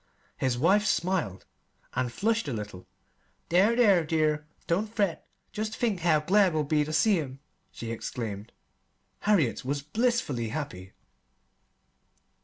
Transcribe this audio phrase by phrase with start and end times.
[0.37, 1.45] His wife smiled,
[1.93, 2.87] and flushed a little.
[3.49, 4.47] "There, there, dear!
[4.65, 5.27] don't fret.
[5.51, 7.37] Jest think how glad we'll be ter see 'em!"
[7.71, 8.51] she exclaimed.
[9.19, 10.93] Harriet was blissfully happy.